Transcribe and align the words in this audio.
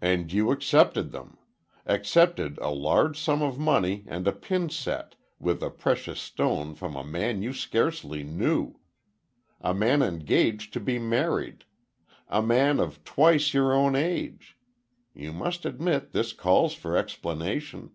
"And 0.00 0.32
you 0.32 0.50
accepted 0.50 1.12
them! 1.12 1.36
Accepted 1.84 2.56
a 2.62 2.70
large 2.70 3.20
sum 3.20 3.42
of 3.42 3.58
money 3.58 4.02
and 4.06 4.26
a 4.26 4.32
pin 4.32 4.70
set 4.70 5.14
with 5.38 5.62
a 5.62 5.68
precious 5.68 6.18
stone 6.22 6.74
from 6.74 6.96
a 6.96 7.04
man 7.04 7.42
you 7.42 7.52
scarcely 7.52 8.22
knew! 8.24 8.80
A 9.60 9.74
man 9.74 10.00
engaged 10.00 10.72
to 10.72 10.80
be 10.80 10.98
married! 10.98 11.66
A 12.28 12.40
man 12.40 12.80
of 12.80 13.04
twice 13.04 13.52
your 13.52 13.74
own 13.74 13.94
age! 13.94 14.56
You 15.12 15.34
must 15.34 15.66
admit 15.66 16.12
this 16.12 16.32
calls 16.32 16.72
for 16.72 16.96
explanation." 16.96 17.90